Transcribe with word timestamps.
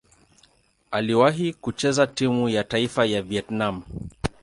Aliwahi 0.91 1.53
kucheza 1.53 2.07
timu 2.07 2.49
ya 2.49 2.63
taifa 2.63 3.05
ya 3.05 3.21
Vietnam. 3.21 3.81